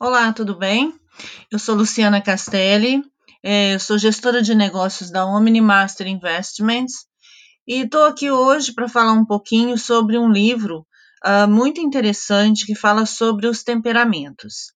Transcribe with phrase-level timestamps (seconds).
[0.00, 0.94] Olá, tudo bem?
[1.50, 3.02] Eu sou Luciana Castelli,
[3.42, 6.92] é, eu sou gestora de negócios da Omni Master Investments
[7.66, 10.86] e estou aqui hoje para falar um pouquinho sobre um livro
[11.26, 14.72] uh, muito interessante que fala sobre os temperamentos.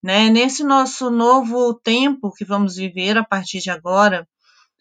[0.00, 0.30] Né?
[0.30, 4.24] Nesse nosso novo tempo que vamos viver a partir de agora,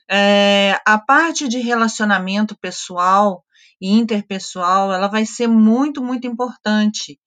[0.07, 3.43] é, a parte de relacionamento pessoal
[3.81, 7.19] e interpessoal ela vai ser muito, muito importante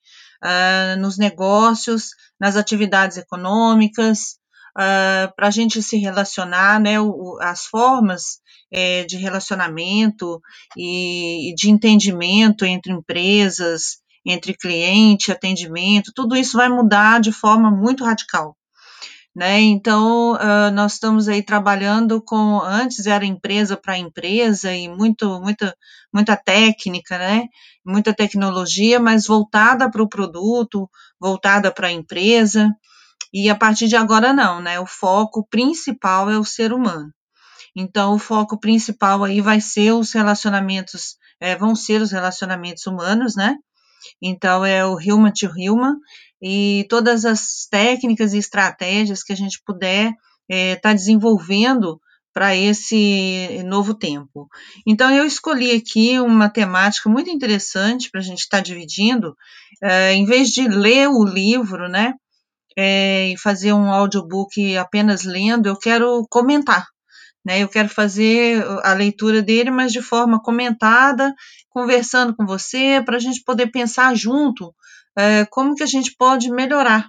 [0.43, 4.37] uh, nos negócios, nas atividades econômicas,
[4.77, 8.41] uh, para a gente se relacionar, né, o, as formas
[8.73, 10.41] é, de relacionamento
[10.77, 17.71] e, e de entendimento entre empresas, entre cliente, atendimento, tudo isso vai mudar de forma
[17.71, 18.57] muito radical.
[19.35, 19.61] Né?
[19.61, 25.75] Então, uh, nós estamos aí trabalhando com, antes era empresa para empresa e muito, muita,
[26.13, 27.49] muita técnica, né?
[27.85, 32.71] Muita tecnologia, mas voltada para o produto, voltada para a empresa.
[33.33, 34.79] E a partir de agora não, né?
[34.79, 37.11] O foco principal é o ser humano.
[37.75, 43.35] Então, o foco principal aí vai ser os relacionamentos, é, vão ser os relacionamentos humanos,
[43.35, 43.57] né?
[44.21, 45.97] Então, é o human to human,
[46.43, 50.19] e todas as técnicas e estratégias que a gente puder estar
[50.51, 52.01] é, tá desenvolvendo
[52.35, 54.49] para esse novo tempo.
[54.87, 59.37] Então, eu escolhi aqui uma temática muito interessante para a gente estar tá dividindo,
[59.83, 62.15] é, em vez de ler o livro, né,
[62.77, 66.87] é, e fazer um audiobook apenas lendo, eu quero comentar.
[67.45, 71.35] Né, eu quero fazer a leitura dele, mas de forma comentada,
[71.69, 74.73] conversando com você, para a gente poder pensar junto
[75.17, 77.09] é, como que a gente pode melhorar,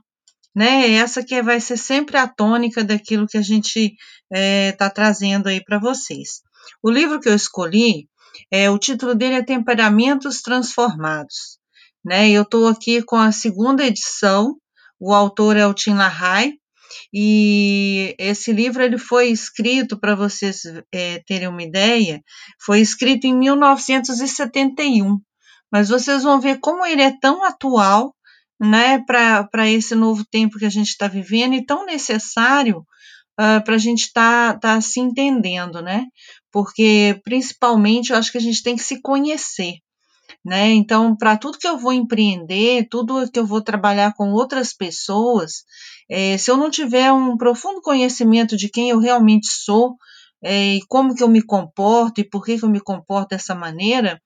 [0.56, 0.92] né?
[0.94, 3.98] Essa que vai ser sempre a tônica daquilo que a gente está
[4.32, 6.42] é, tá trazendo aí para vocês.
[6.82, 8.08] O livro que eu escolhi,
[8.52, 11.60] é, o título dele é Temperamentos Transformados,
[12.04, 12.30] né?
[12.30, 14.58] Eu estou aqui com a segunda edição,
[15.00, 16.60] o autor é o Tim LaHaye,
[17.14, 22.22] e esse livro ele foi escrito, para vocês é, terem uma ideia,
[22.64, 25.20] foi escrito em 1971
[25.74, 28.14] mas vocês vão ver como ele é tão atual,
[28.62, 33.62] né, para esse novo tempo que a gente está vivendo e tão necessário uh, ah,
[33.62, 36.06] para a gente estar tá, tá se entendendo, né?
[36.52, 39.80] Porque principalmente eu acho que a gente tem que se conhecer.
[40.46, 40.74] Né?
[40.74, 45.64] Então, para tudo que eu vou empreender, tudo que eu vou trabalhar com outras pessoas,
[46.08, 49.96] é, se eu não tiver um profundo conhecimento de quem eu realmente sou,
[50.44, 53.56] é, e como que eu me comporto e por que, que eu me comporto dessa
[53.56, 54.22] maneira,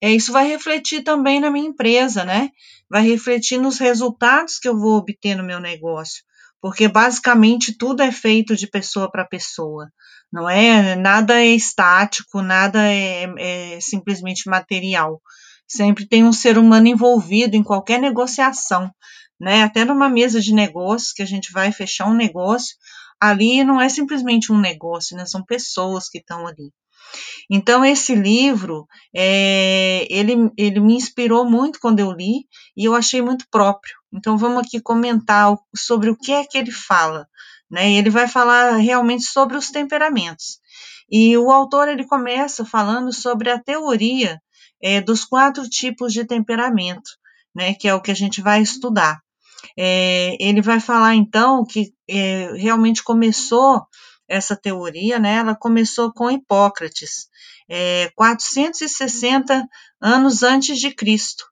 [0.00, 2.50] é, isso vai refletir também na minha empresa, né?
[2.88, 6.22] Vai refletir nos resultados que eu vou obter no meu negócio,
[6.60, 9.90] porque basicamente tudo é feito de pessoa para pessoa,
[10.32, 10.94] não é?
[10.96, 15.20] Nada é estático, nada é, é simplesmente material.
[15.66, 18.90] Sempre tem um ser humano envolvido em qualquer negociação,
[19.40, 19.62] né?
[19.62, 22.76] Até numa mesa de negócios que a gente vai fechar um negócio,
[23.20, 25.24] ali não é simplesmente um negócio, né?
[25.24, 26.70] São pessoas que estão ali.
[27.50, 32.46] Então, esse livro, é, ele, ele me inspirou muito quando eu li
[32.76, 33.94] e eu achei muito próprio.
[34.12, 37.26] Então, vamos aqui comentar sobre o que é que ele fala.
[37.70, 37.92] Né?
[37.92, 40.58] Ele vai falar realmente sobre os temperamentos.
[41.10, 44.40] E o autor ele começa falando sobre a teoria
[44.82, 47.10] é, dos quatro tipos de temperamento,
[47.54, 47.74] né?
[47.74, 49.20] que é o que a gente vai estudar.
[49.78, 53.82] É, ele vai falar então que é, realmente começou
[54.28, 57.28] essa teoria, né, ela começou com Hipócrates,
[57.68, 59.66] é, 460
[60.00, 61.44] anos antes de Cristo,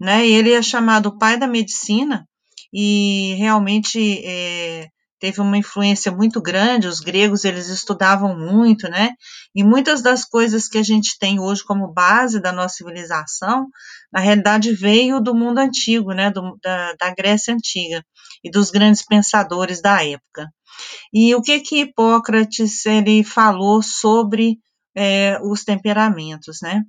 [0.00, 2.28] né, ele é chamado pai da medicina
[2.72, 4.88] e realmente é,
[5.18, 9.10] teve uma influência muito grande, os gregos eles estudavam muito, né,
[9.54, 13.66] e muitas das coisas que a gente tem hoje como base da nossa civilização,
[14.12, 18.04] na realidade veio do mundo antigo, né, do, da, da Grécia Antiga
[18.42, 20.48] e dos grandes pensadores da época.
[21.12, 24.58] E o que que Hipócrates ele falou sobre
[24.94, 26.82] é, os temperamentos, né?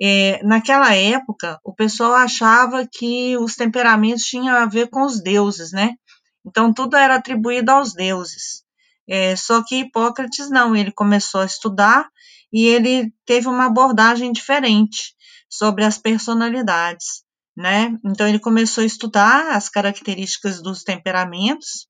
[0.00, 5.72] É, naquela época, o pessoal achava que os temperamentos tinham a ver com os deuses,
[5.72, 5.94] né?
[6.46, 8.64] Então, tudo era atribuído aos deuses.
[9.08, 12.08] É, só que Hipócrates não, ele começou a estudar
[12.52, 15.14] e ele teve uma abordagem diferente
[15.48, 17.24] sobre as personalidades,
[17.56, 17.96] né?
[18.04, 21.88] Então, ele começou a estudar as características dos temperamentos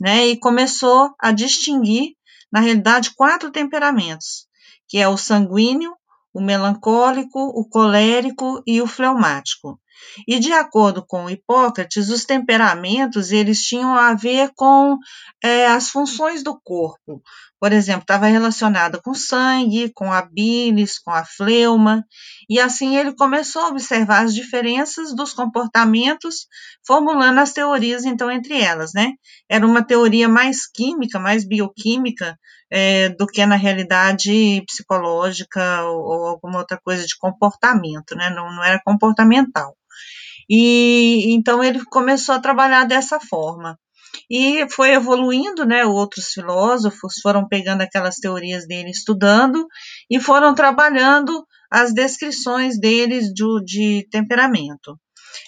[0.00, 0.26] né?
[0.26, 2.16] E começou a distinguir,
[2.52, 4.46] na realidade, quatro temperamentos,
[4.88, 5.94] que é o sanguíneo,
[6.32, 9.80] o melancólico, o colérico e o fleumático.
[10.26, 14.98] E de acordo com Hipócrates, os temperamentos eles tinham a ver com
[15.42, 17.22] é, as funções do corpo.
[17.60, 22.04] Por exemplo, estava relacionada com sangue, com a bilis, com a fleuma,
[22.48, 26.46] e assim ele começou a observar as diferenças dos comportamentos,
[26.86, 29.12] formulando as teorias então entre elas, né?
[29.48, 32.38] Era uma teoria mais química, mais bioquímica,
[32.70, 38.30] é, do que na realidade psicológica ou, ou, alguma outra coisa de comportamento, né?
[38.30, 39.76] Não, não era comportamental.
[40.48, 43.78] E então ele começou a trabalhar dessa forma.
[44.30, 45.84] E foi evoluindo, né?
[45.84, 49.66] Outros filósofos foram pegando aquelas teorias dele, estudando
[50.10, 54.98] e foram trabalhando as descrições deles de, de temperamento.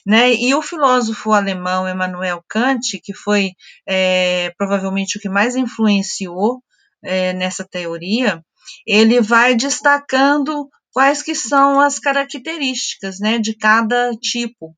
[0.04, 0.34] Né?
[0.34, 3.52] E o filósofo alemão Emmanuel Kant, que foi
[3.86, 6.62] é, provavelmente o que mais influenciou
[7.04, 8.42] é, nessa teoria,
[8.86, 14.74] ele vai destacando quais que são as características né, de cada tipo.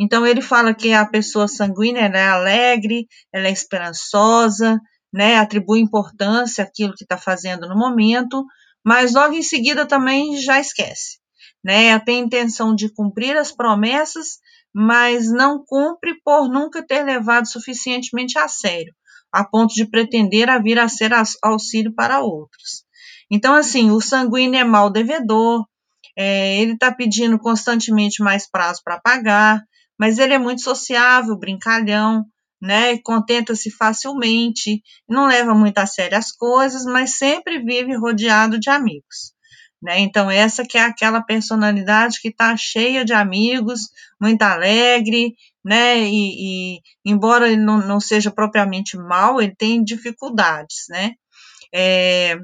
[0.00, 4.80] Então ele fala que a pessoa sanguínea é alegre, ela é esperançosa,
[5.12, 8.46] né, atribui importância àquilo que está fazendo no momento,
[8.82, 11.18] mas logo em seguida também já esquece.
[11.62, 14.38] Né, tem intenção de cumprir as promessas,
[14.74, 18.94] mas não cumpre por nunca ter levado suficientemente a sério,
[19.30, 21.10] a ponto de pretender a vir a ser
[21.42, 22.84] auxílio para outros.
[23.30, 25.66] Então, assim, o sanguíneo é mal devedor,
[26.16, 29.62] é, ele está pedindo constantemente mais prazo para pagar,
[30.00, 32.24] mas ele é muito sociável, brincalhão,
[32.58, 32.96] né?
[33.04, 39.34] Contenta-se facilmente, não leva muito a sério as coisas, mas sempre vive rodeado de amigos.
[39.82, 40.00] Né?
[40.00, 45.98] Então, essa que é aquela personalidade que está cheia de amigos, muito alegre, né?
[46.00, 51.12] E, e embora ele não, não, seja propriamente mal, ele tem dificuldades, né?
[51.74, 52.38] É,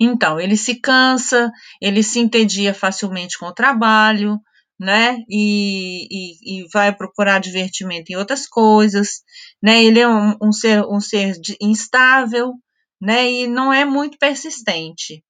[0.00, 4.40] então, ele se cansa, ele se entedia facilmente com o trabalho,
[4.78, 5.18] né?
[5.28, 9.22] E, e, e, vai procurar divertimento em outras coisas,
[9.62, 9.82] né?
[9.82, 12.54] Ele é um, um ser, um ser instável,
[13.00, 13.30] né?
[13.30, 15.24] E não é muito persistente,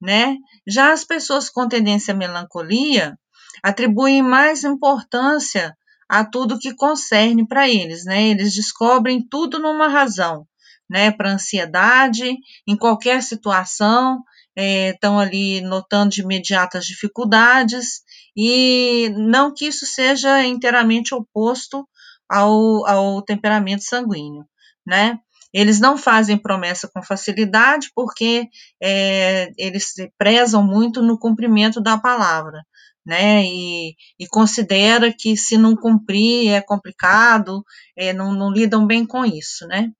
[0.00, 0.36] né?
[0.66, 3.18] Já as pessoas com tendência à melancolia
[3.62, 5.74] atribuem mais importância
[6.08, 8.28] a tudo que concerne para eles, né?
[8.28, 10.46] Eles descobrem tudo numa razão,
[10.88, 11.10] né?
[11.10, 12.36] Para ansiedade,
[12.66, 14.22] em qualquer situação,
[14.58, 18.02] estão é, ali notando de imediato as dificuldades,
[18.40, 21.84] e não que isso seja inteiramente oposto
[22.30, 24.44] ao, ao temperamento sanguíneo,
[24.86, 25.18] né?
[25.52, 28.46] Eles não fazem promessa com facilidade porque
[28.80, 32.62] é, eles prezam muito no cumprimento da palavra,
[33.04, 33.42] né?
[33.44, 37.64] E, e, considera que se não cumprir é complicado,
[37.96, 39.90] é, não, não lidam bem com isso, né?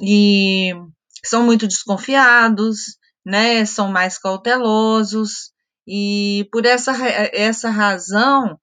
[0.00, 0.72] E
[1.24, 3.64] são muito desconfiados, né?
[3.64, 5.52] São mais cautelosos
[5.86, 6.92] e por essa,
[7.32, 8.58] essa razão,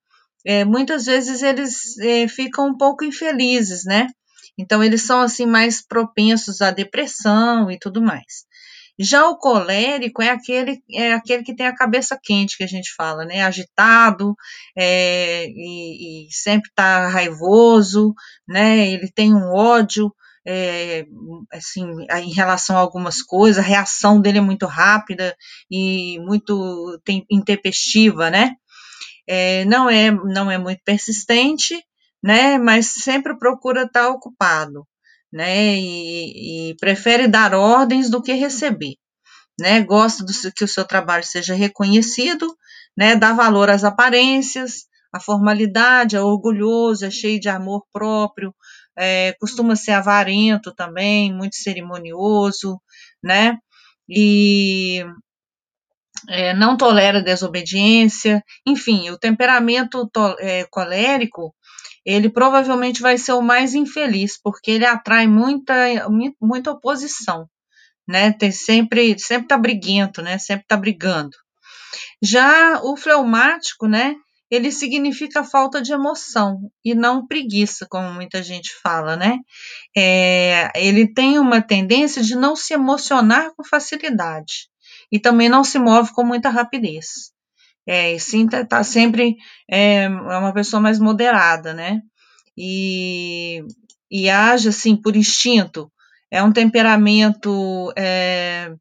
[0.46, 4.08] é, muitas vezes eles é, ficam um pouco infelizes, né?
[4.58, 8.48] Então eles são assim mais propensos à depressão e tudo mais.
[9.02, 12.94] Já o colérico é aquele, é aquele que tem a cabeça quente, que a gente
[12.94, 13.44] fala, né?
[13.44, 14.36] Agitado,
[14.78, 18.14] é, e, e, sempre está raivoso,
[18.46, 18.90] né?
[18.90, 20.14] Ele tem um ódio,
[20.48, 21.06] é,
[21.52, 21.86] assim,
[22.24, 25.36] em relação a algumas coisas, a reação dele é muito rápida
[25.70, 28.56] e muito tem, intempestiva, né?
[29.28, 31.84] É, não é não é muito persistente,
[32.24, 32.58] né?
[32.58, 34.88] Mas sempre procura estar ocupado
[35.32, 35.76] né?
[35.76, 38.96] E, e prefere dar ordens do que receber,
[39.60, 39.82] né?
[39.84, 42.56] Gosta do, que o seu trabalho seja reconhecido,
[42.98, 43.16] né?
[43.16, 48.54] Dá valor às aparências, à formalidade, é orgulhoso, é cheio de amor próprio,
[48.98, 52.80] é, costuma ser avarento também, muito cerimonioso,
[53.24, 53.58] né?
[54.08, 55.06] E
[56.28, 61.54] é, não tolera desobediência, enfim, o temperamento to, é, colérico
[62.06, 65.76] ele provavelmente vai ser o mais infeliz, porque ele atrai muita,
[66.42, 67.48] muita oposição,
[68.08, 68.32] né?
[68.32, 70.38] Tem sempre, sempre tá briguento, né?
[70.40, 71.36] Sempre tá brigando.
[72.22, 74.16] Já o fleumático, né?
[74.50, 79.38] Ele significa falta de emoção e não preguiça, como muita gente fala, né?
[79.96, 84.70] É, ele tem uma tendência de não se emocionar com facilidade
[85.12, 87.32] e também não se move com muita rapidez.
[87.88, 89.36] É, e sim, tá, tá sempre
[89.70, 92.02] é, é, uma pessoa mais moderada, né?
[92.58, 93.64] E,
[94.12, 95.92] e age assim por instinto.
[96.32, 98.72] É um temperamento é,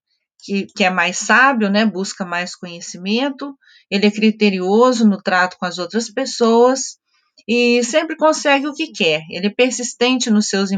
[0.45, 1.87] que, que é mais sábio, né?
[1.87, 3.57] Busca mais conhecimento.
[3.91, 6.99] Ele é criterioso no trato com as outras pessoas
[7.47, 9.23] e sempre consegue o que quer.
[9.31, 10.71] Ele é persistente nos seus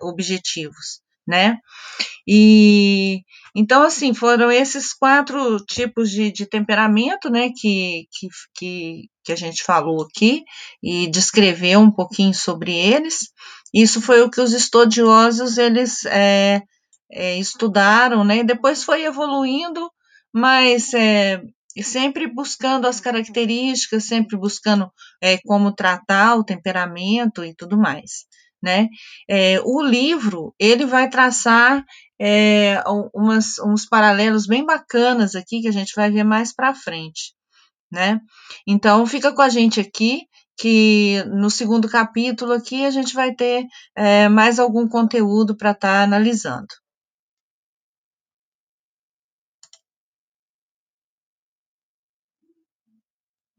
[0.00, 1.58] objetivos, né?
[2.26, 3.22] E
[3.54, 9.36] então, assim, foram esses quatro tipos de, de temperamento, né, que, que, que que a
[9.36, 10.44] gente falou aqui
[10.82, 13.28] e descrever um pouquinho sobre eles.
[13.72, 16.62] Isso foi o que os estudiosos eles é,
[17.10, 18.42] é, estudaram, né?
[18.42, 19.90] Depois foi evoluindo,
[20.32, 21.40] mas é,
[21.80, 28.26] sempre buscando as características, sempre buscando é, como tratar o temperamento e tudo mais.
[28.62, 28.88] Né?
[29.28, 31.84] É, o livro ele vai traçar
[32.20, 37.34] é, umas, uns paralelos bem bacanas aqui que a gente vai ver mais para frente.
[37.90, 38.20] Né?
[38.66, 40.22] Então fica com a gente aqui
[40.58, 45.88] que no segundo capítulo aqui a gente vai ter é, mais algum conteúdo para estar
[45.88, 46.68] tá analisando.